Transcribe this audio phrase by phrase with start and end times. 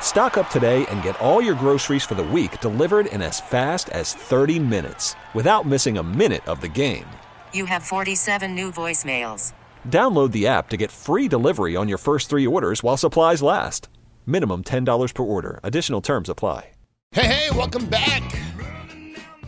[0.00, 3.88] Stock up today and get all your groceries for the week delivered in as fast
[3.90, 7.04] as 30 minutes without missing a minute of the game.
[7.52, 9.52] You have 47 new voicemails.
[9.86, 13.88] Download the app to get free delivery on your first three orders while supplies last.
[14.26, 15.60] Minimum $10 per order.
[15.62, 16.70] Additional terms apply.
[17.12, 18.22] Hey, hey, welcome back.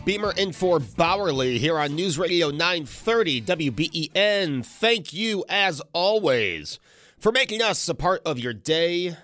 [0.03, 4.65] Beamer in for Bauerle here on News Radio 930 WBEN.
[4.65, 6.79] Thank you, as always,
[7.19, 9.15] for making us a part of your day,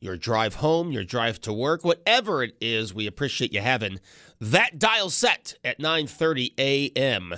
[0.00, 2.94] your drive home, your drive to work, whatever it is.
[2.94, 4.00] We appreciate you having
[4.40, 7.34] that dial set at 9:30 a.m.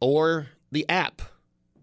[0.00, 1.22] or the app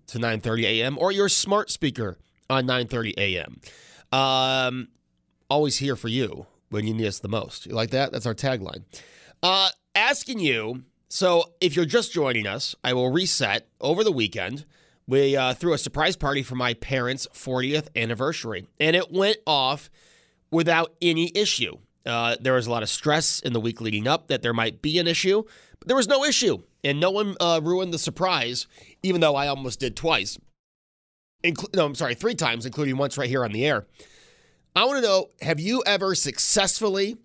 [0.07, 0.97] to 9:30 a.m.
[0.97, 2.17] or your smart speaker
[2.49, 3.61] on 9:30 a.m.
[4.11, 4.87] Um,
[5.49, 7.65] always here for you when you need us the most.
[7.65, 8.11] You like that?
[8.11, 8.83] That's our tagline.
[9.41, 10.83] Uh, asking you.
[11.07, 14.65] So, if you're just joining us, I will reset over the weekend.
[15.07, 19.89] We uh, threw a surprise party for my parents' 40th anniversary, and it went off
[20.51, 21.77] without any issue.
[22.05, 24.81] Uh, there was a lot of stress in the week leading up that there might
[24.81, 25.43] be an issue,
[25.79, 28.67] but there was no issue, and no one uh, ruined the surprise,
[29.03, 30.39] even though I almost did twice.
[31.43, 33.85] Inclu- no, I'm sorry, three times, including once right here on the air.
[34.75, 37.17] I want to know have you ever successfully,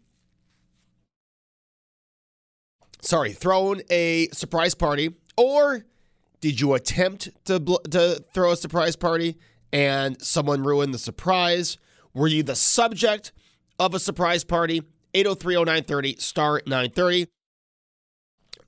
[3.00, 5.84] sorry, thrown a surprise party, or
[6.40, 9.36] did you attempt to, bl- to throw a surprise party
[9.72, 11.78] and someone ruined the surprise?
[12.14, 13.32] Were you the subject
[13.78, 14.82] of a surprise party?
[15.14, 17.26] 803 0930, star 930.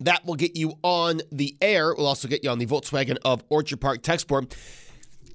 [0.00, 1.94] That will get you on the air.
[1.94, 4.54] We'll also get you on the Volkswagen of Orchard Park text board.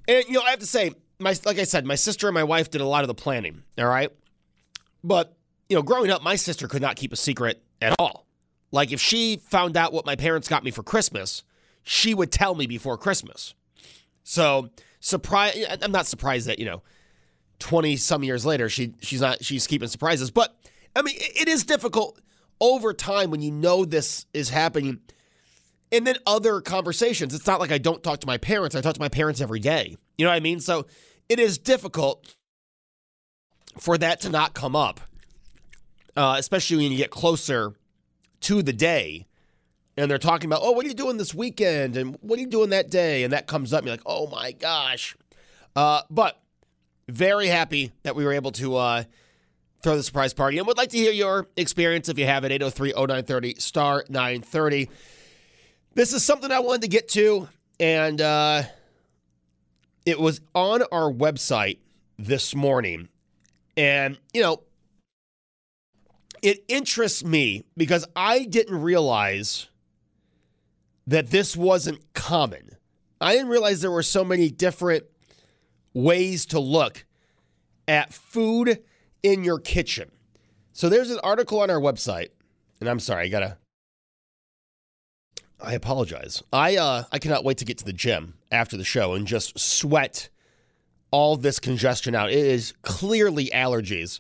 [0.07, 2.43] And, you know, I have to say, my like I said, my sister and my
[2.43, 3.63] wife did a lot of the planning.
[3.77, 4.11] All right,
[5.03, 5.35] but
[5.69, 8.25] you know, growing up, my sister could not keep a secret at all.
[8.71, 11.43] Like if she found out what my parents got me for Christmas,
[11.87, 13.55] she would tell me before Christmas.
[14.23, 16.83] So surprise, I'm not surprised that you know,
[17.59, 20.29] twenty some years later, she she's not she's keeping surprises.
[20.29, 20.53] But
[20.95, 22.19] I mean, it is difficult
[22.59, 24.99] over time when you know this is happening.
[25.89, 27.33] And then other conversations.
[27.33, 28.75] It's not like I don't talk to my parents.
[28.75, 29.95] I talk to my parents every day.
[30.17, 30.59] You know what I mean?
[30.59, 30.87] So
[31.29, 32.35] it is difficult
[33.79, 34.99] for that to not come up,
[36.17, 37.71] uh, especially when you get closer
[38.41, 39.27] to the day
[39.97, 41.97] and they're talking about, oh, what are you doing this weekend?
[41.97, 43.23] And what are you doing that day?
[43.23, 43.79] And that comes up.
[43.79, 45.17] And you're like, oh my gosh.
[45.75, 46.39] Uh, but
[47.09, 49.03] very happy that we were able to uh,
[49.81, 52.51] throw the surprise party and would like to hear your experience if you have it.
[52.51, 54.89] 803 0930 star 930.
[55.95, 57.49] This is something I wanted to get to.
[57.79, 58.63] And, uh,
[60.05, 61.79] it was on our website
[62.17, 63.09] this morning.
[63.75, 64.63] And, you know,
[66.41, 69.67] it interests me because I didn't realize
[71.07, 72.75] that this wasn't common.
[73.19, 75.05] I didn't realize there were so many different
[75.93, 77.05] ways to look
[77.87, 78.83] at food
[79.23, 80.11] in your kitchen.
[80.73, 82.29] So there's an article on our website,
[82.79, 83.57] and I'm sorry, I gotta
[85.59, 86.43] I apologize.
[86.53, 89.57] I uh I cannot wait to get to the gym after the show and just
[89.57, 90.29] sweat
[91.09, 92.29] all this congestion out.
[92.29, 94.19] It is clearly allergies.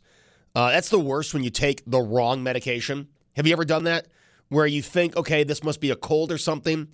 [0.55, 3.09] Uh, that's the worst when you take the wrong medication.
[3.35, 4.07] Have you ever done that?
[4.49, 6.87] Where you think, okay, this must be a cold or something,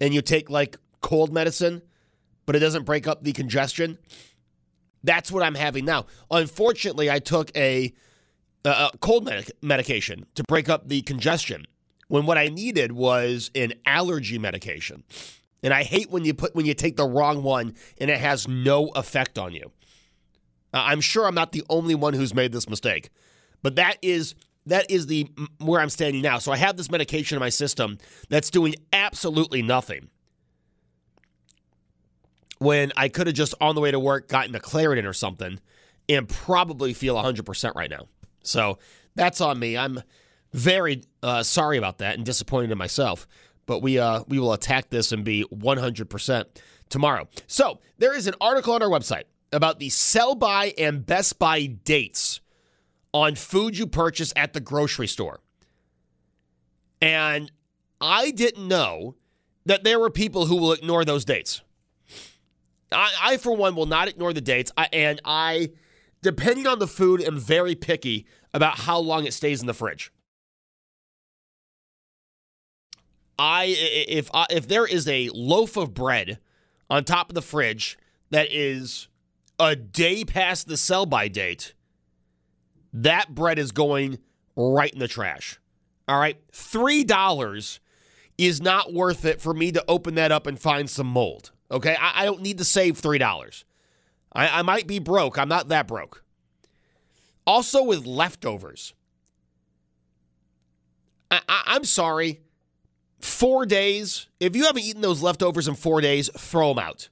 [0.00, 1.82] and you take like cold medicine,
[2.46, 3.98] but it doesn't break up the congestion.
[5.02, 6.06] That's what I'm having now.
[6.30, 7.94] Unfortunately, I took a,
[8.64, 11.64] a cold medic- medication to break up the congestion
[12.08, 15.04] when what I needed was an allergy medication.
[15.62, 18.46] And I hate when you put when you take the wrong one and it has
[18.46, 19.72] no effect on you.
[20.72, 23.10] Uh, I'm sure I'm not the only one who's made this mistake,
[23.62, 24.34] but that is
[24.68, 25.28] that is the
[25.58, 26.38] where I'm standing now.
[26.38, 27.98] So I have this medication in my system
[28.28, 30.08] that's doing absolutely nothing.
[32.58, 35.60] When I could have just on the way to work gotten a Claritin or something
[36.08, 38.08] and probably feel 100% right now.
[38.42, 38.78] So
[39.14, 39.76] that's on me.
[39.76, 40.02] I'm
[40.52, 43.26] very uh, sorry about that and disappointed in myself.
[43.66, 46.44] But we uh, we will attack this and be 100%
[46.88, 47.28] tomorrow.
[47.46, 51.66] So there is an article on our website about the sell by and Best by
[51.66, 52.40] dates
[53.18, 55.40] on food you purchase at the grocery store.
[57.02, 57.50] And
[58.00, 59.16] I didn't know
[59.66, 61.60] that there were people who will ignore those dates.
[62.92, 64.70] I, I for one, will not ignore the dates.
[64.76, 65.70] I, and I,
[66.22, 68.24] depending on the food, am very picky
[68.54, 70.12] about how long it stays in the fridge.
[73.36, 73.74] I
[74.08, 76.38] if I, if there is a loaf of bread
[76.88, 77.98] on top of the fridge
[78.30, 79.08] that is
[79.58, 81.74] a day past the sell by date,
[82.92, 84.18] that bread is going
[84.56, 85.58] right in the trash.
[86.06, 87.80] All right, three dollars
[88.38, 91.50] is not worth it for me to open that up and find some mold.
[91.70, 93.64] Okay, I, I don't need to save three dollars.
[94.32, 95.38] I, I might be broke.
[95.38, 96.24] I'm not that broke.
[97.46, 98.94] Also, with leftovers,
[101.30, 102.40] I, I, I'm sorry
[103.20, 104.28] four days.
[104.40, 107.08] If you haven't eaten those leftovers in four days, throw them out.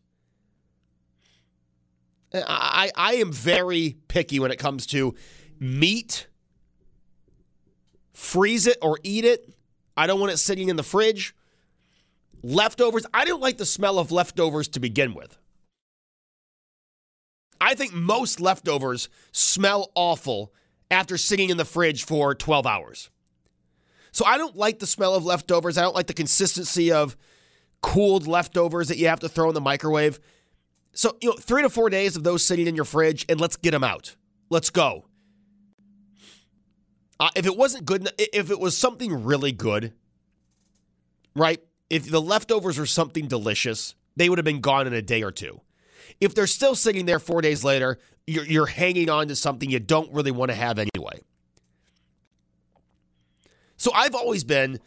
[2.35, 5.15] I, I am very picky when it comes to
[5.59, 6.27] meat.
[8.13, 9.55] Freeze it or eat it.
[9.97, 11.35] I don't want it sitting in the fridge.
[12.43, 13.07] Leftovers.
[13.13, 15.39] I don't like the smell of leftovers to begin with.
[17.61, 20.53] I think most leftovers smell awful
[20.91, 23.11] after sitting in the fridge for 12 hours.
[24.13, 25.77] So I don't like the smell of leftovers.
[25.77, 27.17] I don't like the consistency of
[27.83, 30.21] cooled leftovers that you have to throw in the microwave.
[30.93, 33.57] So, you know, three to four days of those sitting in your fridge, and let's
[33.57, 34.17] get them out.
[34.49, 35.06] Let's go.
[37.19, 39.93] Uh, if it wasn't good, if it was something really good,
[41.35, 41.61] right?
[41.89, 45.33] If the leftovers were something delicious, they would have been gone in a day or
[45.33, 45.61] two.
[46.21, 49.81] If they're still sitting there four days later, you're, you're hanging on to something you
[49.81, 51.21] don't really want to have anyway.
[53.77, 54.81] So I've always been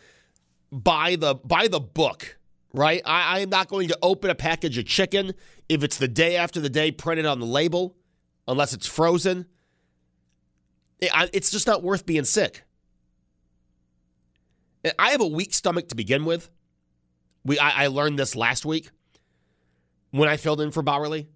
[0.72, 2.38] by the by the book,
[2.74, 3.02] right?
[3.06, 5.34] I, I am not going to open a package of chicken
[5.68, 7.96] if it's the day after the day printed on the label,
[8.48, 9.46] unless it's frozen.
[11.02, 12.64] It's just not worth being sick.
[14.98, 16.50] I have a weak stomach to begin with.
[17.46, 18.90] We I, I learned this last week
[20.12, 21.28] when I filled in for Bauerle.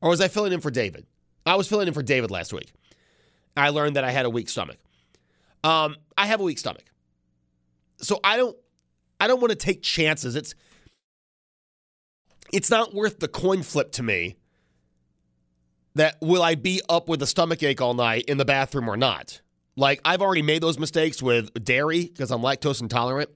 [0.00, 1.06] Or was I filling in for David?
[1.44, 2.72] I was filling in for David last week.
[3.56, 4.76] I learned that I had a weak stomach.
[5.64, 6.84] Um, I have a weak stomach.
[7.98, 8.56] So I don't
[9.18, 10.36] I don't want to take chances.
[10.36, 10.54] It's
[12.52, 14.36] it's not worth the coin flip to me
[15.96, 18.98] that will I be up with a stomach ache all night in the bathroom or
[18.98, 19.40] not.
[19.76, 23.30] Like I've already made those mistakes with dairy because I'm lactose intolerant.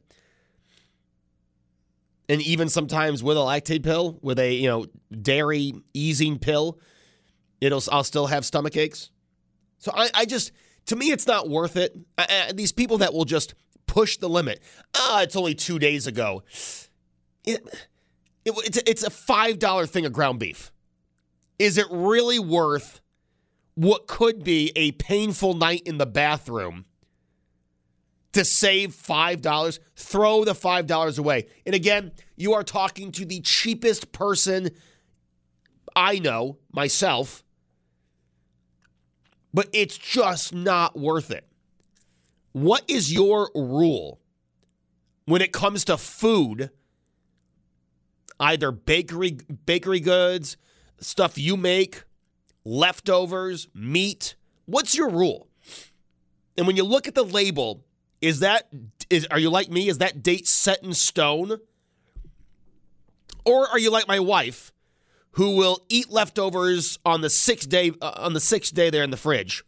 [2.29, 6.79] And even sometimes with a lactate pill, with a, you know, dairy easing pill,
[7.61, 9.11] it'll I'll still have stomach aches.
[9.79, 10.53] So I, I just
[10.87, 11.97] to me, it's not worth it.
[12.19, 13.55] Uh, uh, these people that will just
[13.87, 14.62] push the limit.
[14.95, 16.43] Ah, it's only two days ago.
[17.45, 17.62] It,
[18.45, 20.73] it, it's, it's a $5 thing of ground beef.
[21.61, 23.01] Is it really worth
[23.75, 26.87] what could be a painful night in the bathroom
[28.33, 29.79] to save $5?
[29.95, 31.47] Throw the $5 away.
[31.65, 34.71] And again, you are talking to the cheapest person
[35.95, 37.45] I know, myself
[39.53, 41.47] but it's just not worth it.
[42.53, 44.21] What is your rule
[45.25, 46.71] when it comes to food?
[48.39, 50.57] Either bakery bakery goods,
[51.00, 52.05] stuff you make,
[52.64, 54.37] leftovers, meat.
[54.67, 55.49] What's your rule?
[56.56, 57.85] And when you look at the label,
[58.20, 58.69] is that
[59.09, 59.88] is are you like me?
[59.88, 61.59] Is that date set in stone?
[63.45, 64.73] Or are you like my wife
[65.33, 69.11] who will eat leftovers on the sixth day uh, on the sixth day there in
[69.11, 69.64] the fridge.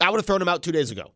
[0.00, 1.12] I would have thrown them out two days ago.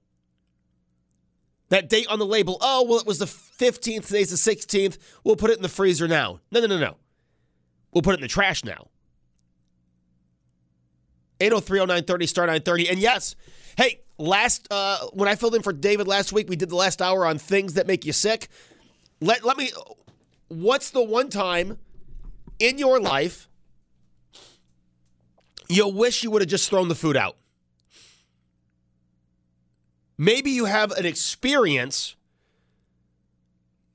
[1.71, 4.99] That date on the label, oh, well, it was the 15th, today's the 16th.
[5.25, 6.41] We'll put it in the freezer now.
[6.53, 6.97] No, no, no, no.
[7.95, 8.89] We'll put it in the trash now.
[11.41, 12.89] 8030930 star 930.
[12.91, 13.37] And yes,
[13.77, 17.01] hey, last uh, when I filled in for David last week, we did the last
[17.01, 18.49] hour on things that make you sick.
[19.21, 19.71] Let let me
[20.49, 21.79] what's the one time
[22.59, 23.49] in your life
[25.69, 27.37] you wish you would have just thrown the food out.
[30.17, 32.17] Maybe you have an experience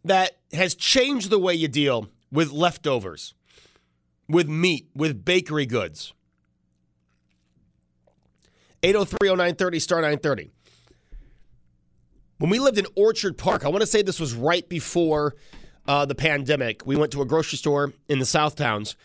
[0.04, 3.34] that has changed the way you deal with leftovers,
[4.30, 6.14] with meat, with bakery goods.
[8.84, 10.52] 8030930 star 930.
[12.38, 15.36] When we lived in Orchard Park, I want to say this was right before
[15.86, 18.96] uh, the pandemic, we went to a grocery store in the South Towns,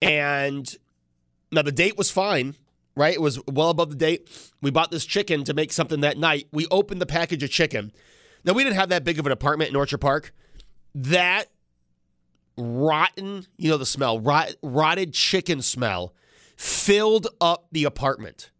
[0.00, 0.72] and
[1.50, 2.54] now the date was fine,
[2.94, 3.14] right?
[3.14, 4.28] It was well above the date.
[4.60, 6.46] We bought this chicken to make something that night.
[6.52, 7.90] We opened the package of chicken.
[8.44, 10.32] Now we didn't have that big of an apartment in Orchard Park.
[10.94, 11.46] That
[12.56, 16.14] rotten, you know the smell, rot, rotted chicken smell
[16.56, 18.50] filled up the apartment.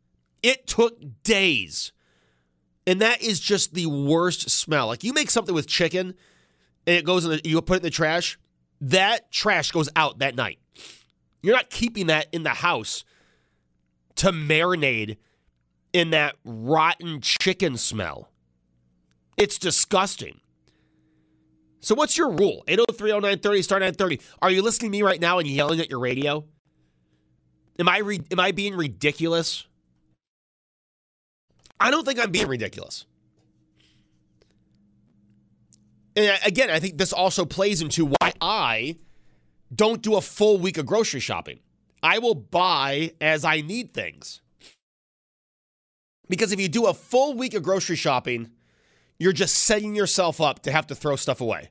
[0.43, 1.93] It took days.
[2.87, 4.87] And that is just the worst smell.
[4.87, 6.15] Like you make something with chicken
[6.87, 8.39] and it goes in the, you put it in the trash,
[8.81, 10.59] that trash goes out that night.
[11.43, 13.05] You're not keeping that in the house
[14.17, 15.17] to marinate
[15.93, 18.31] in that rotten chicken smell.
[19.37, 20.41] It's disgusting.
[21.87, 22.65] So what's your rule?
[22.67, 24.21] 8030930 star 930.
[24.43, 26.45] Are you listening to me right now and yelling at your radio?
[27.79, 29.69] Am I re- am I being ridiculous?
[31.79, 33.05] I don't think I'm being ridiculous.
[36.17, 38.97] And again, I think this also plays into why I
[39.73, 41.61] don't do a full week of grocery shopping.
[42.03, 44.41] I will buy as I need things.
[46.29, 48.51] Because if you do a full week of grocery shopping,
[49.21, 51.71] you're just setting yourself up to have to throw stuff away.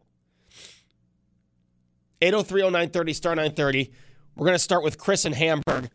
[2.32, 3.92] 8030930 star 930.
[4.36, 5.90] We're going to start with Chris in Hamburg.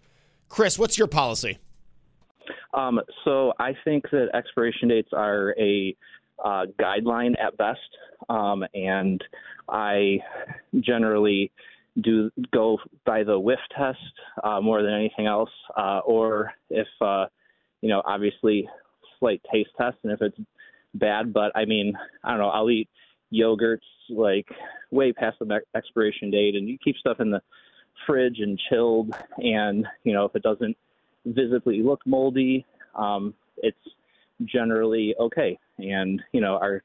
[0.49, 1.59] Chris, what's your policy?
[2.73, 5.97] Um, so I think that expiration dates are a
[6.43, 7.81] uh, guideline at best,
[8.29, 9.23] um, and
[9.69, 10.19] I
[10.79, 11.51] generally
[12.01, 13.99] do go by the whiff test
[14.45, 17.27] uh, more than anything else, uh, or if uh,
[17.81, 18.69] you know, obviously
[19.19, 20.39] slight taste test, and if it's
[20.95, 22.89] bad, but I mean, I don't know, I'll eat
[23.33, 24.47] yogurts like
[24.91, 27.41] way past the expiration date, and you keep stuff in the
[28.07, 30.77] fridge and chilled, and you know, if it doesn't
[31.25, 33.79] visibly look moldy, um, it's
[34.45, 35.59] generally okay.
[35.79, 36.83] And you know, our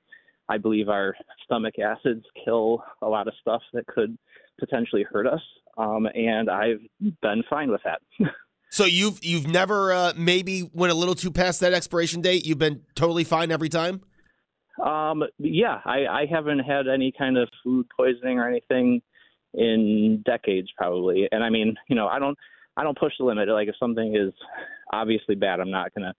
[0.48, 4.18] I believe our stomach acids kill a lot of stuff that could
[4.60, 5.42] potentially hurt us,
[5.78, 6.82] um, and I've
[7.22, 8.02] been fine with that.
[8.70, 12.46] so you've you've never uh, maybe went a little too past that expiration date.
[12.46, 14.02] You've been totally fine every time.
[14.84, 19.02] Um, yeah, I, I haven't had any kind of food poisoning or anything
[19.54, 21.28] in decades, probably.
[21.32, 22.38] And I mean, you know, I don't
[22.78, 23.48] I don't push the limit.
[23.48, 24.34] Like if something is
[24.92, 26.14] obviously bad, I'm not gonna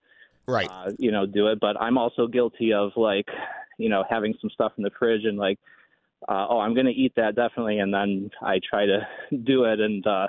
[0.47, 1.59] right uh, you know do it.
[1.59, 3.27] But I'm also guilty of like
[3.77, 5.59] you know having some stuff in the fridge and like
[6.27, 9.07] uh, oh I'm gonna eat that definitely, and then I try to
[9.43, 10.05] do it and.
[10.05, 10.27] uh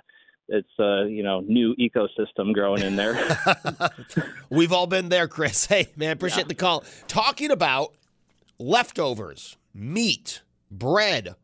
[0.51, 3.19] it's a you know new ecosystem growing in there.
[4.51, 5.67] We've all been there, Chris.
[5.67, 6.49] Hey man, appreciate yeah.
[6.49, 6.85] the call.
[7.07, 7.93] Talking about
[8.59, 11.35] leftovers, meat, bread,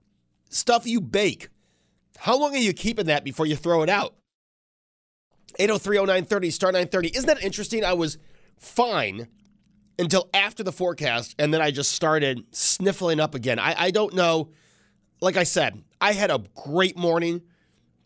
[0.51, 1.49] stuff you bake.
[2.19, 4.15] How long are you keeping that before you throw it out?
[5.59, 7.17] 8030930 star 930.
[7.17, 7.85] Isn't that interesting?
[7.85, 8.19] I was
[8.59, 9.29] fine
[9.99, 13.59] until after the forecast, and then I just started sniffling up again.
[13.59, 14.51] I, I don't know.
[15.21, 17.43] Like I said, I had a great morning,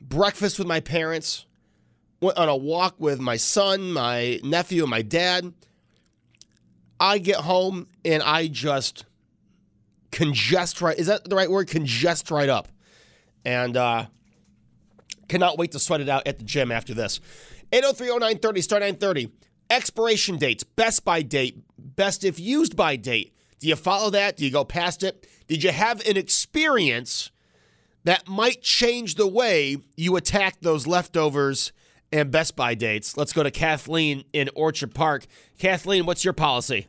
[0.01, 1.47] breakfast with my parents,
[2.21, 5.55] went on a walk with my son, my nephew, and my dad.
[7.01, 9.05] I get home and I just
[10.13, 10.99] congest right.
[10.99, 11.69] Is that the right word?
[11.69, 12.69] Congest right up.
[13.45, 14.07] And uh,
[15.29, 17.21] Cannot wait to sweat it out at the gym after this.
[17.73, 19.31] 8030930, star 930.
[19.71, 23.35] Expiration dates, best by date, best if used by date.
[23.61, 24.37] Do you follow that?
[24.39, 25.27] Do you go past it?
[25.47, 27.31] Did you have an experience
[28.05, 31.73] that might change the way you attack those leftovers
[32.13, 33.17] and best by dates?
[33.17, 35.27] Let's go to Kathleen in Orchard Park.
[35.59, 36.87] Kathleen, what's your policy?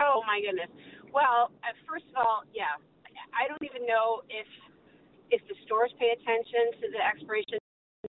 [0.00, 0.70] Oh, my goodness.
[1.12, 2.76] Well, uh, first of all, yeah,
[3.32, 4.46] I don't even know if
[5.30, 7.58] if the stores pay attention to the expiration,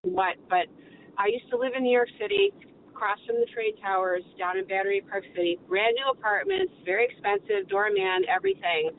[0.02, 0.36] what?
[0.48, 0.70] But
[1.18, 2.52] I used to live in New York City,
[2.90, 5.58] across from the trade towers, down in Battery Park City.
[5.68, 8.90] Brand new apartments, very expensive, doorman, everything.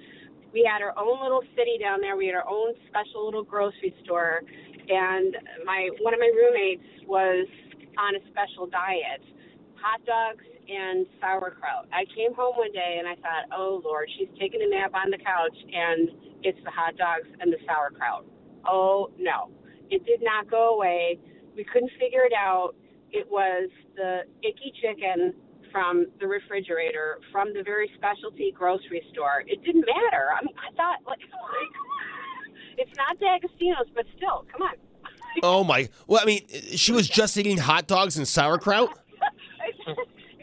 [0.52, 2.18] We had our own little city down there.
[2.18, 4.42] We had our own special little grocery store,
[4.90, 7.48] and my one of my roommates was
[7.98, 9.22] on a special diet,
[9.78, 11.88] hot dogs and sauerkraut.
[11.94, 15.10] I came home one day and I thought, oh Lord, she's taking a nap on
[15.10, 16.10] the couch and
[16.44, 18.26] it's the hot dogs and the sauerkraut.
[18.66, 19.52] Oh no,
[19.90, 21.20] it did not go away.
[21.56, 22.74] We couldn't figure it out.
[23.12, 25.34] It was the icky chicken
[25.72, 29.44] from the refrigerator from the very specialty grocery store.
[29.46, 30.34] It didn't matter.
[30.34, 31.22] I mean, I thought like,
[32.80, 34.74] it's not D'Agostino's, but still, come on.
[35.44, 35.90] oh my!
[36.08, 38.90] Well, I mean, she was just eating hot dogs and sauerkraut.
[39.88, 39.94] you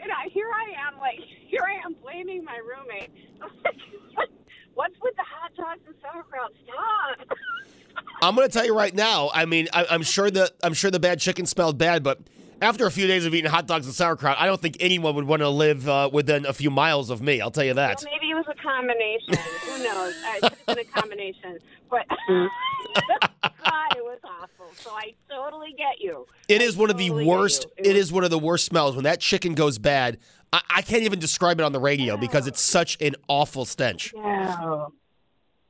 [0.07, 3.11] know, here I am, like here I am blaming my roommate.
[4.75, 6.53] What's with the hot dogs and sauerkraut?
[6.63, 7.37] Stop.
[8.21, 9.31] I'm going to tell you right now.
[9.33, 12.19] I mean, I, am sure the I'm sure the bad chicken smelled bad, but
[12.61, 15.25] after a few days of eating hot dogs and sauerkraut, I don't think anyone would
[15.25, 17.41] want to live uh, within a few miles of me.
[17.41, 18.03] I'll tell you that.
[18.03, 19.35] Well, maybe it was a combination.
[19.65, 20.13] Who knows?
[20.13, 21.59] Uh, it could have been a combination,
[21.89, 24.71] but God, it was awful.
[24.75, 26.25] So I totally get you.
[26.47, 27.67] It I is one totally of the worst.
[27.77, 30.17] It, it is one of the worst smells when that chicken goes bad.
[30.53, 34.13] I, I can't even describe it on the radio because it's such an awful stench.
[34.15, 34.87] Yeah.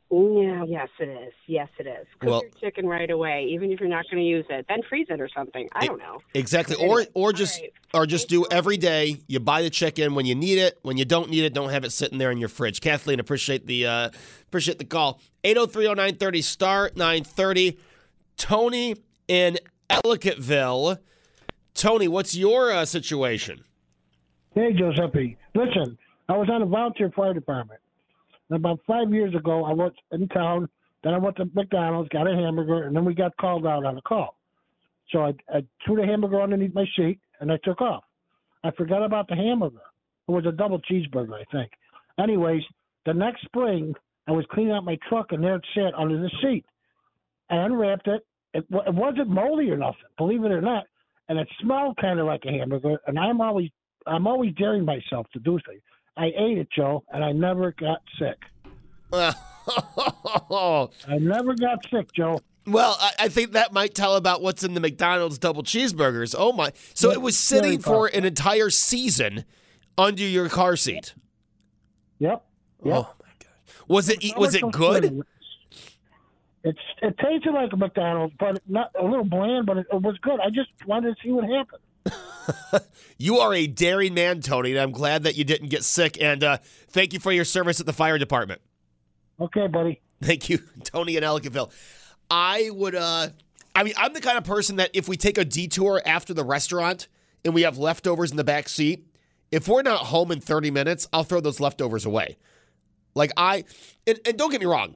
[0.10, 1.34] Yeah, yes, it is.
[1.48, 2.08] Yes, it is.
[2.20, 4.66] Cook Well- your chicken right away, even if you're not going to use it.
[4.70, 5.68] Then freeze it or something.
[5.74, 6.22] I don't know.
[6.34, 6.78] Exactly.
[6.78, 7.72] Or or just all right.
[7.94, 9.18] or just do every day.
[9.28, 10.80] You buy the chicken when you need it.
[10.82, 12.80] When you don't need it, don't have it sitting there in your fridge.
[12.80, 14.10] Kathleen, appreciate the uh,
[14.48, 15.20] appreciate the call.
[15.44, 17.78] 8030930 star 930.
[18.38, 18.96] Tony
[19.28, 19.58] in
[19.90, 21.00] Ellicottville.
[21.74, 23.64] Tony, what's your uh, situation?
[24.56, 25.38] Hey, Giuseppe.
[25.54, 25.98] Listen,
[26.30, 27.80] I was on a volunteer fire department.
[28.50, 30.70] And about five years ago, I was in town.
[31.04, 33.98] Then I went to McDonald's, got a hamburger, and then we got called out on
[33.98, 34.36] a call.
[35.12, 38.04] So I, I threw the hamburger underneath my seat, and I took off.
[38.64, 39.82] I forgot about the hamburger.
[40.28, 41.72] It was a double cheeseburger, I think.
[42.20, 42.64] Anyways,
[43.06, 43.94] the next spring,
[44.28, 46.66] I was cleaning out my truck, and there it sat under the seat.
[47.50, 48.26] I unwrapped it.
[48.54, 50.86] It, it wasn't moldy or nothing, believe it or not,
[51.30, 52.98] and it smelled kind of like a hamburger.
[53.06, 53.70] And I'm always,
[54.06, 55.82] I'm always daring myself to do things.
[56.18, 58.38] I ate it, Joe, and I never got sick.
[59.12, 62.42] well, I never got sick, Joe.
[62.76, 66.36] I, I think that might tell about what's in the McDonald's double cheeseburgers.
[66.38, 66.72] Oh my!
[66.94, 69.46] So it was sitting for an entire season
[69.98, 71.14] under your car seat.
[72.20, 72.44] Yep.
[72.84, 72.96] Yep.
[72.96, 73.88] Oh my god!
[73.88, 75.22] Was it was it good?
[76.64, 80.18] It's it tasted like a McDonald's, but not a little bland, but it, it was
[80.22, 80.40] good.
[80.42, 81.82] I just wanted to see what happened.
[83.18, 86.22] You are a daring man, Tony, and I'm glad that you didn't get sick.
[86.22, 86.58] And uh,
[86.90, 88.62] thank you for your service at the fire department.
[89.40, 90.02] Okay, buddy.
[90.22, 91.72] Thank you, Tony in Ellicottville.
[92.30, 93.30] I would, uh,
[93.74, 96.44] I mean, I'm the kind of person that if we take a detour after the
[96.44, 97.08] restaurant
[97.44, 99.08] and we have leftovers in the back seat,
[99.52, 102.38] if we're not home in 30 minutes, I'll throw those leftovers away.
[103.16, 103.64] Like I,
[104.06, 104.96] and, and don't get me wrong,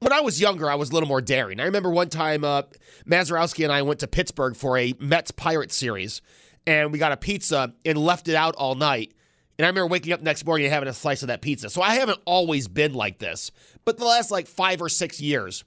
[0.00, 1.60] when I was younger, I was a little more daring.
[1.60, 2.62] I remember one time, uh,
[3.06, 6.22] Mazurowski and I went to Pittsburgh for a Mets Pirate series,
[6.66, 9.12] and we got a pizza and left it out all night.
[9.58, 11.70] And I remember waking up next morning and having a slice of that pizza.
[11.70, 13.50] So I haven't always been like this,
[13.84, 15.64] but the last like five or six years,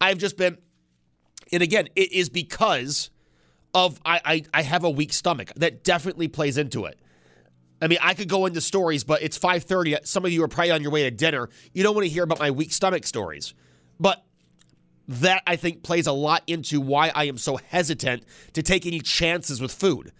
[0.00, 0.58] I've just been.
[1.52, 3.10] And again, it is because
[3.74, 6.98] of I, I I have a weak stomach that definitely plays into it.
[7.80, 10.04] I mean, I could go into stories, but it's 5:30.
[10.06, 11.48] Some of you are probably on your way to dinner.
[11.72, 13.54] You don't want to hear about my weak stomach stories.
[14.00, 14.24] But
[15.08, 19.00] that I think plays a lot into why I am so hesitant to take any
[19.00, 20.12] chances with food.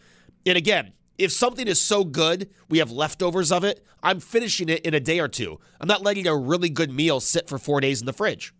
[0.46, 4.87] And again, if something is so good, we have leftovers of it, I'm finishing it
[4.87, 5.59] in a day or two.
[5.81, 8.55] I'm not letting a really good meal sit for 4 days in the fridge.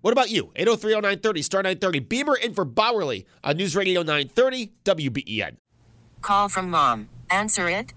[0.00, 0.52] What about you?
[0.56, 5.56] 8030930 star 930 Beamer in for Bauerle on News Radio 930 WBEN.
[6.20, 7.08] Call from mom.
[7.30, 7.94] Answer it.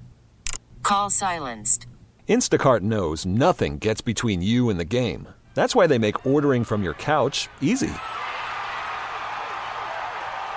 [0.83, 1.85] Call silenced.
[2.27, 5.27] Instacart knows nothing gets between you and the game.
[5.53, 7.91] That's why they make ordering from your couch easy.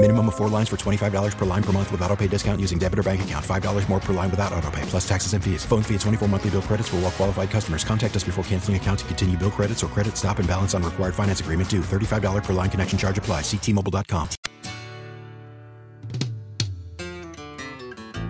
[0.00, 2.78] Minimum of four lines for $25 per line per month with auto pay discount using
[2.78, 3.44] debit or bank account.
[3.44, 5.64] $5 more per line without auto pay, plus taxes and fees.
[5.64, 7.82] Phone fee at 24 monthly bill credits for all well qualified customers.
[7.82, 10.84] Contact us before canceling account to continue bill credits or credit stop and balance on
[10.84, 11.80] required finance agreement due.
[11.80, 13.40] $35 per line connection charge apply.
[13.40, 14.28] Ctmobile.com.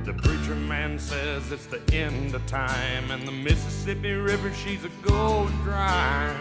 [0.05, 4.89] The preacher man says it's the end of time, and the Mississippi River, she's a
[5.07, 6.35] going dry.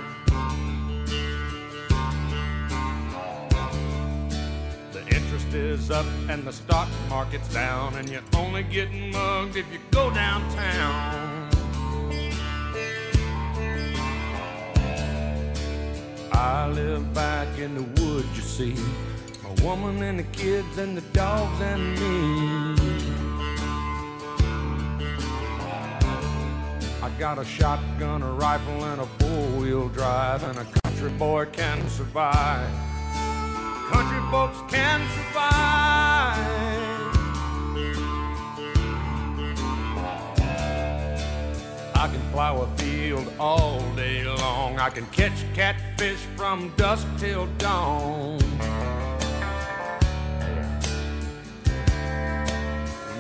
[5.18, 9.80] interest is up and the stock market's down, and you're only getting mugged if you
[9.90, 11.50] go downtown.
[16.32, 18.76] I live back in the woods, you see.
[19.44, 22.76] A woman and the kids and the dogs and me.
[27.02, 31.46] I got a shotgun, a rifle, and a four wheel drive, and a country boy
[31.46, 32.70] can survive.
[34.32, 36.38] Folks can survive.
[41.96, 44.80] I can plow a field all day long.
[44.80, 48.38] I can catch catfish from dusk till dawn.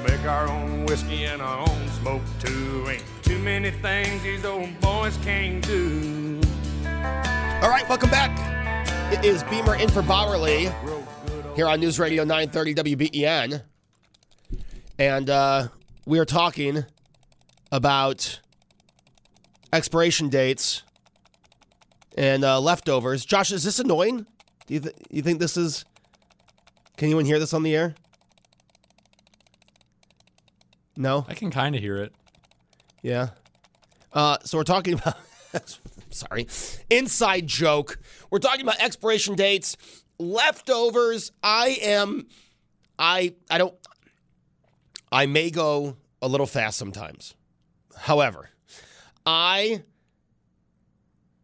[0.05, 2.85] Make our own whiskey and our own smoke too.
[2.89, 6.41] Ain't too many things these old boys can't do.
[7.61, 8.57] All right, welcome back.
[9.09, 10.96] It is Beamer in for Bauerle
[11.57, 13.63] here on News Radio 930 WBEN.
[14.99, 15.69] And uh,
[16.05, 16.85] we are talking
[17.71, 18.39] about
[19.73, 20.83] expiration dates
[22.15, 23.25] and uh, leftovers.
[23.25, 24.27] Josh, is this annoying?
[24.67, 25.83] Do you, th- you think this is.
[26.95, 27.95] Can anyone hear this on the air?
[30.95, 31.25] No?
[31.27, 32.13] I can kind of hear it.
[33.01, 33.29] Yeah.
[34.13, 35.17] Uh, so we're talking about.
[36.11, 36.47] sorry.
[36.91, 37.97] Inside joke.
[38.29, 39.75] We're talking about expiration dates,
[40.19, 41.31] leftovers.
[41.43, 42.27] I am.
[42.97, 43.75] I I don't.
[45.11, 47.35] I may go a little fast sometimes.
[47.95, 48.49] However,
[49.25, 49.83] I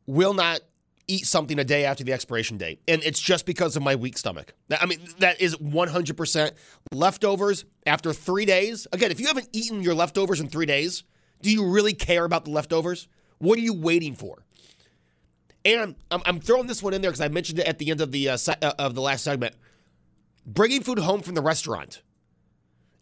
[0.05, 0.59] will not
[1.07, 2.81] eat something a day after the expiration date.
[2.87, 4.53] And it's just because of my weak stomach.
[4.79, 6.51] I mean, that is 100%
[6.91, 8.87] leftovers after three days.
[8.93, 11.03] Again, if you haven't eaten your leftovers in three days,
[11.41, 13.07] do you really care about the leftovers?
[13.39, 14.45] What are you waiting for?
[15.65, 18.01] And I'm, I'm throwing this one in there because I mentioned it at the end
[18.01, 19.55] of the uh, uh, of the last segment.
[20.45, 22.01] Bringing food home from the restaurant.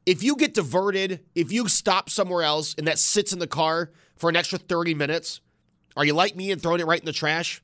[0.06, 3.92] If you get diverted, if you stop somewhere else and that sits in the car
[4.16, 5.42] for an extra 30 minutes,
[5.96, 7.62] are you like me and throwing it right in the trash?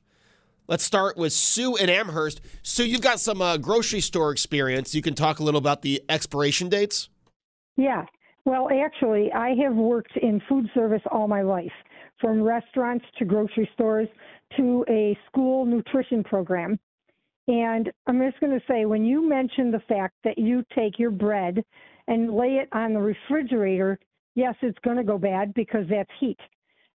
[0.68, 2.40] Let's start with Sue in Amherst.
[2.62, 4.94] Sue, you've got some uh, grocery store experience.
[4.94, 7.08] You can talk a little about the expiration dates.
[7.76, 8.04] Yeah.
[8.44, 11.72] Well, actually, I have worked in food service all my life,
[12.20, 14.08] from restaurants to grocery stores
[14.56, 16.78] to a school nutrition program.
[17.48, 21.10] And I'm just going to say, when you mention the fact that you take your
[21.10, 21.64] bread
[22.06, 23.98] and lay it on the refrigerator,
[24.34, 26.38] yes, it's going to go bad because that's heat.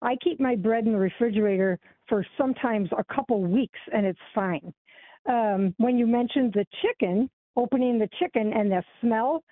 [0.02, 4.72] I keep my bread in the refrigerator for sometimes a couple weeks and it's fine.
[5.28, 9.44] Um, when you mentioned the chicken, opening the chicken and the smell,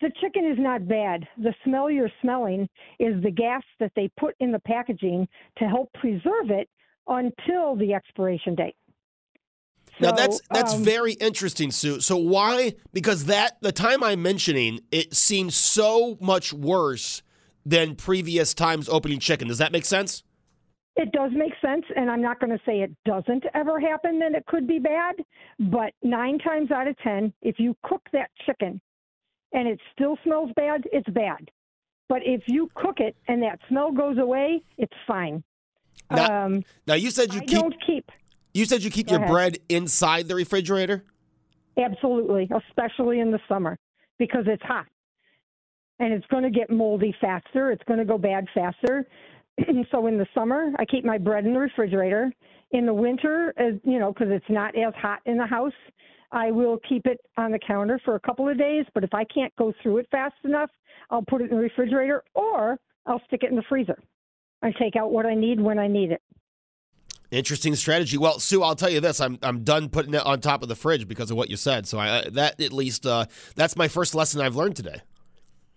[0.00, 1.26] the chicken is not bad.
[1.36, 5.92] The smell you're smelling is the gas that they put in the packaging to help
[5.94, 6.68] preserve it
[7.10, 8.76] until the expiration date.
[10.00, 12.00] now that's that's um, very interesting, Sue.
[12.00, 12.74] So why?
[12.94, 17.22] Because that the time I'm mentioning, it seems so much worse
[17.66, 19.48] than previous times opening chicken.
[19.48, 20.22] Does that make sense?
[20.96, 24.34] It does make sense, and I'm not going to say it doesn't ever happen, then
[24.34, 25.16] it could be bad.
[25.58, 28.80] But nine times out of ten, if you cook that chicken
[29.52, 31.50] and it still smells bad, it's bad.
[32.08, 35.42] But if you cook it and that smell goes away, it's fine.
[36.10, 38.10] Now, um, now you said you I keep don't keep.
[38.52, 39.32] you said you keep Go your ahead.
[39.32, 41.04] bread inside the refrigerator.
[41.78, 43.78] Absolutely, especially in the summer
[44.18, 44.86] because it's hot
[46.00, 47.70] and it's going to get moldy faster.
[47.70, 49.06] It's going to go bad faster.
[49.90, 52.32] so in the summer, I keep my bread in the refrigerator.
[52.72, 55.72] In the winter, as you know, because it's not as hot in the house,
[56.32, 58.86] I will keep it on the counter for a couple of days.
[58.94, 60.70] But if I can't go through it fast enough,
[61.10, 63.98] I'll put it in the refrigerator or I'll stick it in the freezer.
[64.62, 66.22] I take out what I need when I need it.
[67.30, 68.18] Interesting strategy.
[68.18, 70.74] Well, Sue, I'll tell you this: I'm I'm done putting it on top of the
[70.74, 71.86] fridge because of what you said.
[71.86, 75.00] So I that at least uh, that's my first lesson I've learned today.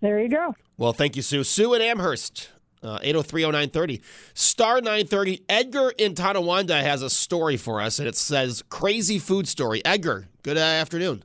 [0.02, 0.56] There you go.
[0.78, 1.44] Well, thank you, Sue.
[1.44, 2.50] Sue in Amherst,
[2.82, 4.02] uh, 8030930.
[4.34, 5.46] Star 930.
[5.48, 9.86] Edgar in Tonawanda has a story for us, and it says Crazy Food Story.
[9.86, 11.24] Edgar, good uh, afternoon.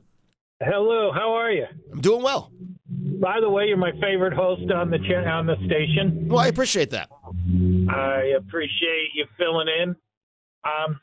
[0.61, 1.65] Hello, how are you?
[1.91, 2.51] I'm doing well.
[2.87, 6.27] By the way, you're my favorite host on the cha- on the station.
[6.27, 7.09] Well, I appreciate that.
[7.89, 9.95] I appreciate you filling in.
[10.63, 10.99] Um,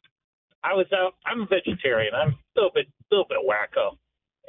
[0.63, 1.15] I was out.
[1.25, 2.15] I'm a vegetarian.
[2.15, 3.97] I'm a little bit, little bit wacko,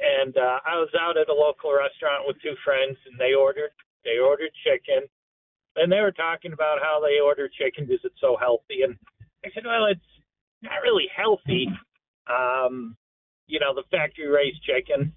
[0.00, 3.70] and uh, I was out at a local restaurant with two friends, and they ordered,
[4.04, 5.06] they ordered chicken,
[5.76, 8.96] and they were talking about how they order chicken because it's so healthy, and
[9.44, 10.00] I said, well, it's
[10.62, 11.68] not really healthy.
[12.26, 12.96] Um,
[13.46, 15.12] you know, the factory raised chicken,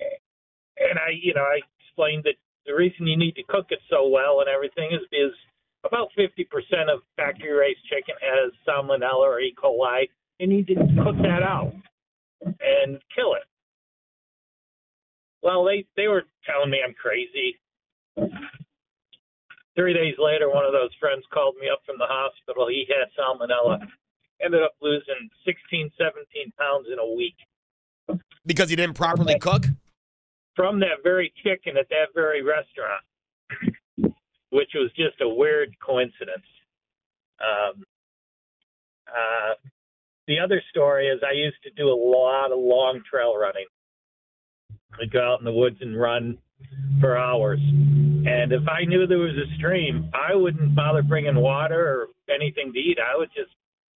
[0.00, 4.08] and I, you know, I explained that the reason you need to cook it so
[4.08, 5.32] well and everything is is
[5.84, 6.42] about 50%
[6.92, 9.54] of factory raised chicken has salmonella or E.
[9.56, 11.72] coli, you need to cook that out
[12.42, 13.46] and kill it.
[15.42, 17.56] Well, they they were telling me I'm crazy.
[19.76, 22.66] Three days later, one of those friends called me up from the hospital.
[22.66, 23.86] He had salmonella,
[24.42, 27.36] ended up losing 16, 17 pounds in a week
[28.44, 29.66] Because he didn't properly cook?
[30.56, 33.04] From that very chicken at that very restaurant,
[34.50, 36.46] which was just a weird coincidence.
[37.38, 37.84] Um,
[39.06, 39.54] uh,
[40.26, 43.66] the other story is I used to do a lot of long trail running.
[45.00, 46.38] I'd go out in the woods and run
[47.00, 47.60] for hours.
[47.60, 52.72] And if I knew there was a stream, I wouldn't bother bringing water or anything
[52.72, 52.98] to eat.
[52.98, 53.52] I would just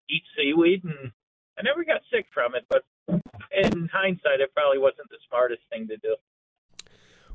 [0.08, 1.10] eat seaweed, and
[1.58, 2.64] I never got sick from it.
[2.68, 6.14] But in hindsight, it probably wasn't the smartest thing to do.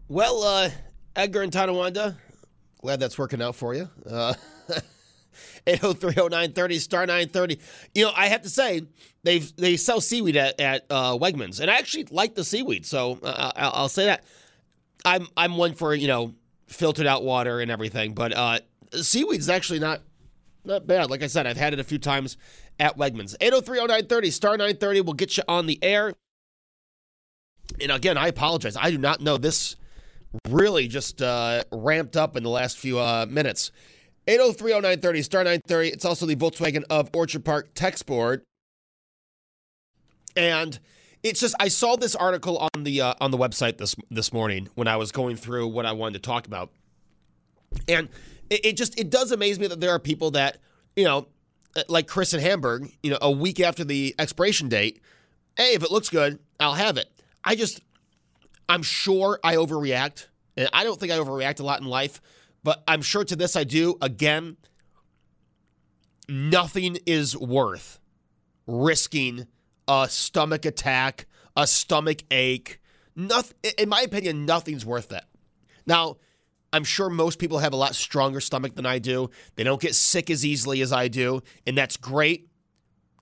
[0.08, 0.70] Well, uh,
[1.16, 2.16] Edgar and Tonawanda,
[2.80, 3.90] glad that's working out for you.
[4.08, 4.36] Uh,
[5.66, 7.60] 8030930 star 930.
[7.96, 8.84] You know, I have to say
[9.24, 13.18] they they sell seaweed at, at uh, Wegmans, and I actually like the seaweed, so
[13.24, 14.24] uh, I'll, I'll say that.
[15.04, 16.36] I'm I'm one for you know
[16.68, 18.60] filtered out water and everything, but uh,
[18.92, 20.02] seaweed is actually not
[20.64, 21.10] not bad.
[21.10, 22.38] Like I said, I've had it a few times
[22.80, 23.36] at Wegmans.
[23.40, 26.14] 8030930 star 930 will get you on the air.
[27.82, 28.78] And again, I apologize.
[28.78, 29.76] I do not know this
[30.48, 33.72] really just uh, ramped up in the last few uh, minutes.
[34.28, 35.90] 8030930 star 930.
[35.90, 38.44] It's also the Volkswagen of Orchard Park text board.
[40.36, 40.80] And
[41.24, 44.70] it's just I saw this article on the uh, on the website this this morning
[44.76, 46.72] when I was going through what I wanted to talk about.
[47.88, 48.10] And
[48.50, 50.58] it, it just it does amaze me that there are people that,
[50.96, 51.28] you know,
[51.88, 55.02] like Chris in Hamburg, you know, a week after the expiration date,
[55.58, 57.10] hey, if it looks good, I'll have it.
[57.44, 57.82] I just
[58.68, 60.28] I'm sure I overreact.
[60.58, 62.22] And I don't think I overreact a lot in life,
[62.64, 63.98] but I'm sure to this I do.
[64.02, 64.58] Again,
[66.30, 68.00] nothing is worth
[68.68, 69.48] risking
[69.88, 72.80] a stomach attack, a stomach ache.
[73.16, 75.26] Nothing, in my opinion, nothing's worth that.
[75.86, 76.18] Now,
[76.74, 79.30] I'm sure most people have a lot stronger stomach than I do.
[79.56, 82.50] They don't get sick as easily as I do, and that's great.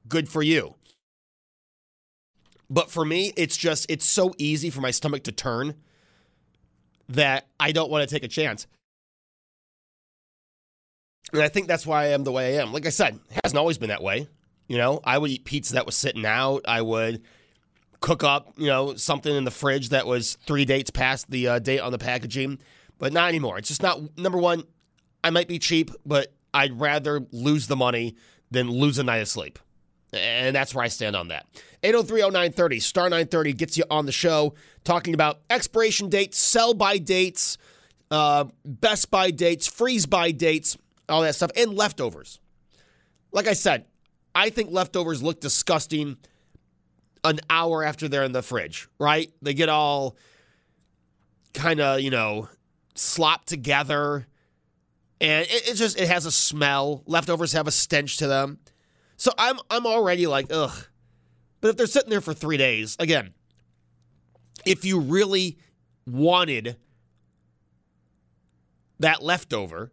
[0.07, 0.75] Good for you.
[2.73, 5.75] But for me, it's just it's so easy for my stomach to turn
[7.09, 8.65] that I don't want to take a chance.
[11.31, 12.73] And I think that's why I am the way I am.
[12.73, 14.27] Like I said, it hasn't always been that way.
[14.67, 16.63] You know, I would eat pizza that was sitting out.
[16.67, 17.21] I would
[17.99, 21.59] cook up, you know, something in the fridge that was three dates past the uh,
[21.59, 22.57] date on the packaging,
[22.97, 23.59] but not anymore.
[23.59, 24.63] It's just not, number one,
[25.23, 28.15] I might be cheap, but I'd rather lose the money
[28.49, 29.59] than lose a night of sleep.
[30.13, 31.45] And that's where I stand on that.
[31.83, 37.57] 8030930, star 930 gets you on the show talking about expiration dates, sell by dates,
[38.11, 40.77] uh, best by dates, freeze by dates,
[41.09, 42.39] all that stuff, and leftovers.
[43.31, 43.85] Like I said,
[44.35, 46.17] I think leftovers look disgusting
[47.23, 49.31] an hour after they're in the fridge, right?
[49.41, 50.15] They get all
[51.53, 52.49] kind of, you know,
[52.95, 54.27] slopped together.
[55.21, 57.03] And it, it just it has a smell.
[57.05, 58.59] Leftovers have a stench to them.
[59.17, 60.87] So I'm I'm already like, ugh.
[61.61, 63.33] But if they're sitting there for three days, again,
[64.65, 65.57] if you really
[66.05, 66.75] wanted
[68.99, 69.91] that leftover,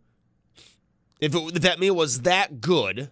[1.20, 3.10] if, it, if that meal was that good,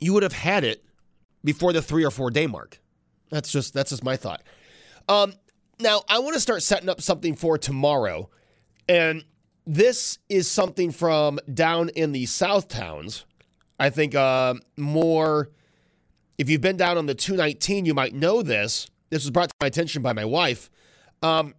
[0.00, 0.84] you would have had it
[1.44, 2.80] before the three or four day mark.
[3.30, 4.42] That's just that's just my thought.
[5.08, 5.34] Um,
[5.80, 8.30] now I want to start setting up something for tomorrow,
[8.88, 9.24] and
[9.66, 13.24] this is something from down in the South Towns.
[13.78, 15.50] I think uh, more.
[16.36, 18.88] If you've been down on the 219, you might know this.
[19.10, 20.68] This was brought to my attention by my wife.
[21.22, 21.54] Um,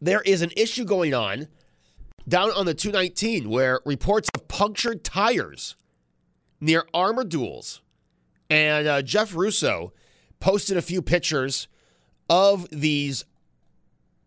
[0.00, 1.48] there is an issue going on
[2.26, 5.76] down on the 219 where reports of punctured tires
[6.60, 7.80] near Armor Duells.
[8.48, 9.92] And uh, Jeff Russo
[10.38, 11.68] posted a few pictures
[12.28, 13.24] of these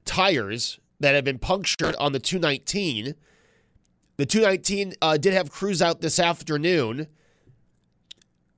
[0.05, 3.15] tires that have been punctured on the 219.
[4.23, 7.07] The 219 uh, did have crews out this afternoon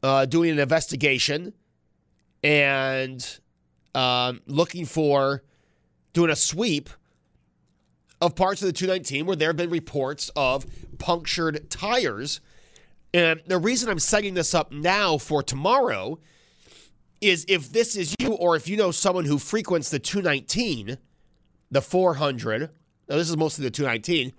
[0.04, 1.54] uh, doing an investigation
[2.43, 3.39] and
[3.95, 5.41] um, looking for
[6.13, 6.91] doing a sweep
[8.21, 10.67] of parts of the 219 where there have been reports of
[10.99, 12.41] punctured tires.
[13.12, 16.19] And the reason I'm setting this up now for tomorrow
[17.21, 20.99] is if this is you or if you know someone who frequents the 219,
[21.71, 22.62] the 400,
[23.10, 24.32] now this is mostly the 219,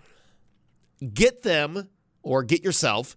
[1.12, 1.88] get them
[2.22, 3.16] or get yourself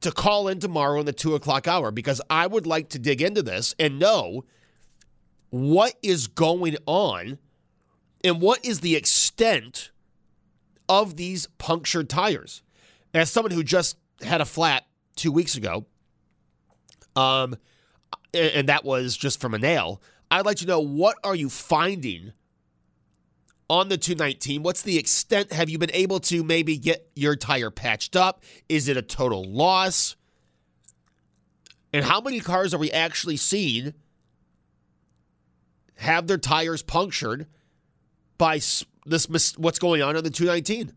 [0.00, 3.22] to call in tomorrow in the two o'clock hour because I would like to dig
[3.22, 4.44] into this and know
[5.50, 7.38] what is going on
[8.24, 9.90] and what is the extent
[10.88, 12.62] of these punctured tires.
[13.14, 15.86] As someone who just had a flat two weeks ago,
[17.14, 17.56] um,
[18.34, 22.32] and that was just from a nail, I'd like to know what are you finding
[23.72, 24.62] on the 219?
[24.62, 25.50] What's the extent?
[25.50, 28.44] Have you been able to maybe get your tire patched up?
[28.68, 30.14] Is it a total loss?
[31.90, 33.94] And how many cars are we actually seeing
[35.94, 37.46] have their tires punctured
[38.36, 38.60] by
[39.06, 40.92] this what's going on on the 219?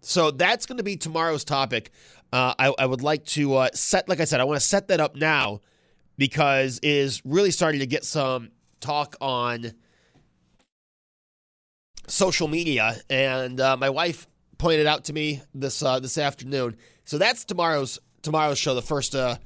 [0.00, 1.92] So that's going to be tomorrow's topic.
[2.32, 4.88] Uh, I, I, would like to uh, set, like I said, I want to set
[4.88, 5.60] that up now
[6.18, 9.72] because is really starting to get some talk on
[12.06, 14.26] social media, and uh, my wife
[14.58, 16.76] pointed out to me this uh, this afternoon.
[17.04, 19.36] So that's tomorrow's tomorrow's show, the first uh,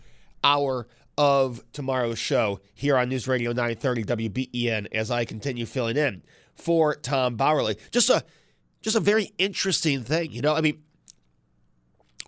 [0.44, 0.86] hour
[1.18, 4.86] of tomorrow's show here on News Radio 930 WBEN.
[4.92, 6.22] As I continue filling in
[6.54, 8.24] for Tom Bauerle, just a
[8.82, 10.54] just a very interesting thing, you know.
[10.54, 10.82] I mean,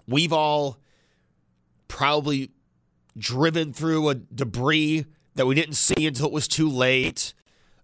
[0.07, 0.79] we've all
[1.89, 2.51] probably
[3.17, 7.35] driven through a debris that we didn't see until it was too late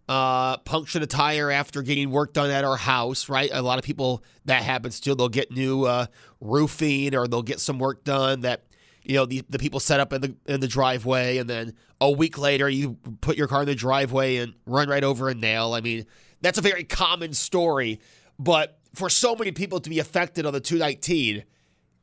[0.08, 3.50] uh, punctured a tire after getting work done at our house, right?
[3.52, 5.14] A lot of people that happens to.
[5.14, 6.06] They'll get new uh,
[6.40, 8.64] roofing or they'll get some work done that
[9.02, 12.10] you know the, the people set up in the in the driveway, and then a
[12.10, 15.74] week later you put your car in the driveway and run right over a nail.
[15.74, 16.06] I mean,
[16.40, 18.00] that's a very common story,
[18.38, 21.44] but for so many people to be affected on the 219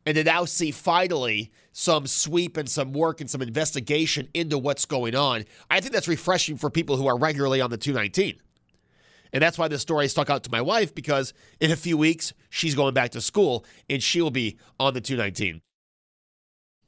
[0.06, 4.86] and to now see finally some sweep and some work and some investigation into what's
[4.86, 5.46] going on.
[5.70, 8.40] I think that's refreshing for people who are regularly on the 219.
[9.34, 12.34] And that's why this story stuck out to my wife because in a few weeks,
[12.50, 15.62] she's going back to school and she'll be on the 219.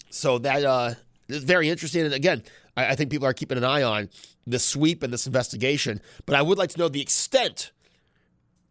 [0.10, 0.94] So that uh,
[1.30, 2.06] is very interesting.
[2.06, 2.44] And again,
[2.76, 4.10] I, I think people are keeping an eye on
[4.46, 6.02] this sweep and this investigation.
[6.26, 7.72] But I would like to know the extent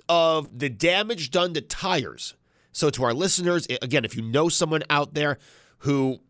[0.09, 2.35] of the damage done to tires
[2.73, 5.39] so, to our listeners, again, if you know someone out there
[5.79, 6.21] who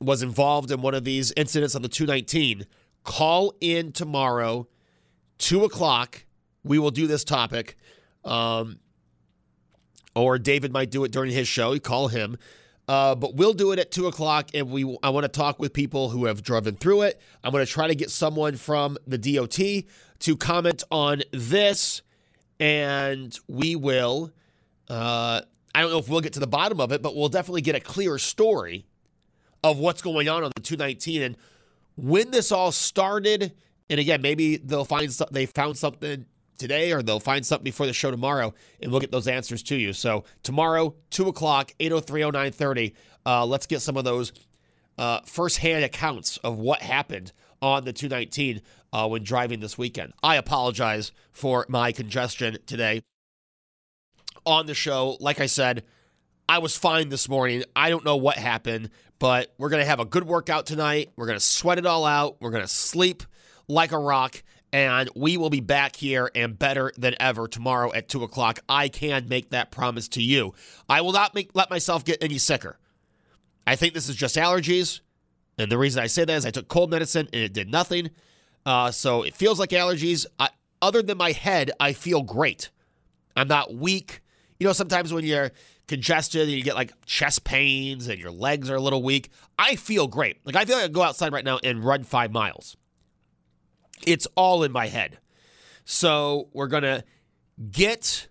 [0.00, 2.66] was involved in one of these incidents on the 219,
[3.04, 4.66] call in tomorrow,
[5.38, 6.24] 2 o'clock.
[6.64, 7.76] We will do this topic.
[8.24, 8.78] Um,
[10.14, 11.72] or David might do it during his show.
[11.72, 12.38] You call him.
[12.86, 15.72] Uh, but we'll do it at two o'clock, and we I want to talk with
[15.72, 17.20] people who have driven through it.
[17.42, 19.58] I'm going to try to get someone from the DOT
[20.20, 22.02] to comment on this,
[22.60, 24.32] and we will
[24.90, 25.40] uh,
[25.74, 27.74] I don't know if we'll get to the bottom of it, but we'll definitely get
[27.74, 28.86] a clear story
[29.62, 31.36] of what's going on on the 219 and
[31.96, 33.52] when this all started.
[33.90, 36.26] And again, maybe they'll find some, they found something
[36.58, 39.76] today or they'll find something before the show tomorrow and we'll get those answers to
[39.76, 39.92] you.
[39.92, 42.92] So tomorrow, 2 o'clock, 8030930,
[43.26, 44.32] uh, let's get some of those
[44.96, 50.12] uh, firsthand accounts of what happened on the 219 uh, when driving this weekend.
[50.22, 53.02] I apologize for my congestion today
[54.46, 55.16] on the show.
[55.20, 55.84] Like I said,
[56.48, 57.64] I was fine this morning.
[57.74, 61.10] I don't know what happened, but we're going to have a good workout tonight.
[61.16, 62.36] We're going to sweat it all out.
[62.40, 63.22] We're going to sleep
[63.66, 68.08] like a rock, and we will be back here and better than ever tomorrow at
[68.08, 68.60] 2 o'clock.
[68.68, 70.52] I can make that promise to you.
[70.88, 72.78] I will not make, let myself get any sicker.
[73.66, 75.00] I think this is just allergies.
[75.56, 78.10] And the reason I say that is I took cold medicine and it did nothing.
[78.66, 80.26] Uh, so it feels like allergies.
[80.38, 80.50] I,
[80.82, 82.70] other than my head, I feel great.
[83.36, 84.20] I'm not weak.
[84.58, 85.50] You know, sometimes when you're
[85.88, 89.76] congested and you get like chest pains and your legs are a little weak, I
[89.76, 90.38] feel great.
[90.44, 92.76] Like I feel like I go outside right now and run five miles.
[94.06, 95.18] It's all in my head.
[95.84, 97.04] So we're to
[97.70, 98.28] get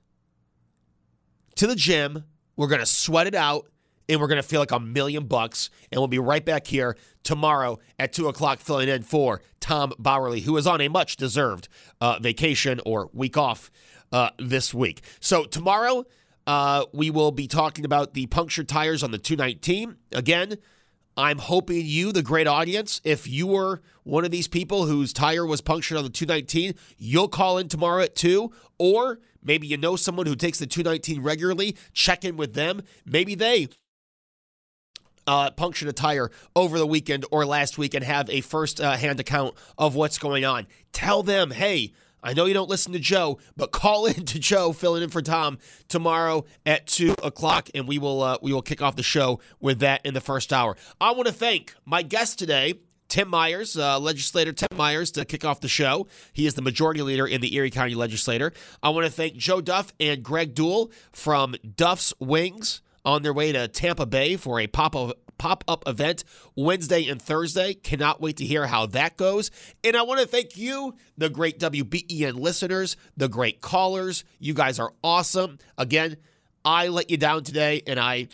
[1.55, 2.23] to the gym.
[2.55, 3.67] We're to sweat it out
[4.09, 5.69] and we're going to feel like a million bucks.
[5.91, 10.41] And we'll be right back here tomorrow at 2 o'clock, filling in for Tom Bauerle,
[10.41, 11.67] who is on a much deserved
[12.01, 13.71] uh, vacation or week off
[14.13, 15.01] uh, this week.
[15.19, 16.05] So tomorrow,
[16.47, 19.97] uh, we will be talking about the punctured tires on the 219.
[20.13, 20.57] Again,
[21.17, 25.45] I'm hoping you, the great audience, if you were one of these people whose tire
[25.45, 28.51] was punctured on the 219, you'll call in tomorrow at 2.
[28.77, 32.81] Or maybe you know someone who takes the 219 regularly, check in with them.
[33.05, 33.67] Maybe they
[35.25, 38.97] uh, punctured a tire over the weekend or last week and have a first uh,
[38.97, 40.67] hand account of what's going on.
[40.91, 44.71] Tell them, hey, I know you don't listen to Joe, but call in to Joe,
[44.71, 45.57] filling in for Tom
[45.89, 49.79] tomorrow at two o'clock, and we will uh, we will kick off the show with
[49.79, 50.77] that in the first hour.
[51.01, 52.75] I want to thank my guest today,
[53.09, 56.07] Tim Meyers, uh, legislator Tim Meyers, to kick off the show.
[56.31, 58.53] He is the majority leader in the Erie County Legislature.
[58.81, 63.51] I want to thank Joe Duff and Greg Duell from Duff's Wings on their way
[63.51, 66.23] to Tampa Bay for a pop up pop up event
[66.55, 67.73] Wednesday and Thursday.
[67.73, 69.51] Cannot wait to hear how that goes.
[69.83, 74.23] And I want to thank you, the great WBEN listeners, the great callers.
[74.39, 75.59] You guys are awesome.
[75.77, 76.17] Again,
[76.65, 78.27] I let you down today, and I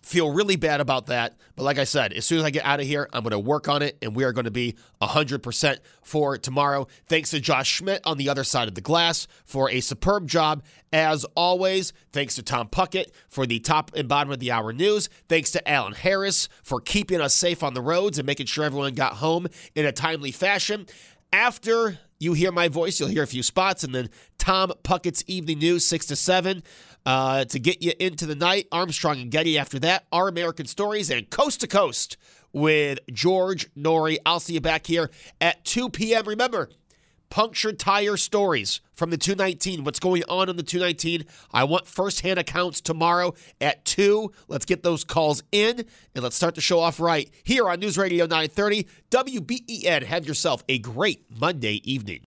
[0.00, 1.36] Feel really bad about that.
[1.54, 3.38] But like I said, as soon as I get out of here, I'm going to
[3.38, 6.88] work on it and we are going to be 100% for tomorrow.
[7.08, 10.64] Thanks to Josh Schmidt on the other side of the glass for a superb job.
[10.92, 15.08] As always, thanks to Tom Puckett for the top and bottom of the hour news.
[15.28, 18.94] Thanks to Alan Harris for keeping us safe on the roads and making sure everyone
[18.94, 20.86] got home in a timely fashion.
[21.32, 25.58] After you hear my voice, you'll hear a few spots, and then Tom Puckett's Evening
[25.58, 26.62] News, 6 to 7
[27.06, 28.68] uh, to get you into the night.
[28.72, 30.06] Armstrong and Getty after that.
[30.12, 32.16] Our American Stories and Coast to Coast
[32.52, 34.18] with George Noory.
[34.26, 36.26] I'll see you back here at 2 p.m.
[36.26, 36.68] Remember,
[37.30, 39.84] punctured tire stories from the 219.
[39.84, 41.24] What's going on in the 219?
[41.52, 44.30] I want firsthand accounts tomorrow at 2.
[44.48, 47.96] Let's get those calls in and let's start the show off right here on News
[47.96, 50.02] Radio 930 WBEN.
[50.02, 52.26] Have yourself a great Monday evening.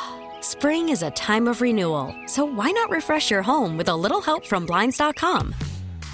[0.61, 4.21] Spring is a time of renewal, so why not refresh your home with a little
[4.21, 5.55] help from Blinds.com?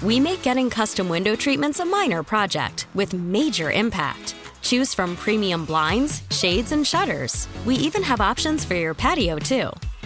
[0.00, 4.34] We make getting custom window treatments a minor project with major impact.
[4.62, 7.46] Choose from premium blinds, shades, and shutters.
[7.66, 9.70] We even have options for your patio, too.